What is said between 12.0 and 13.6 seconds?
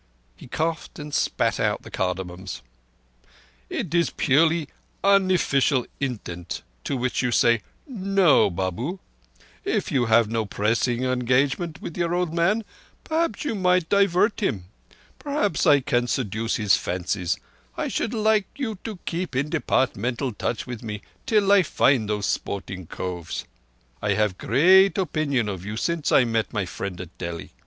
old man—perhaps you